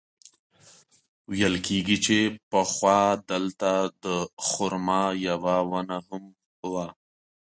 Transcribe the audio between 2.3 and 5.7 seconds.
پخوا دلته د خرما یوه